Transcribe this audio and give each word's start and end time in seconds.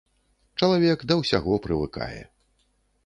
Чалавек 0.61 1.05
да 1.11 1.19
ўсяго 1.19 1.59
прывыкае. 1.67 2.19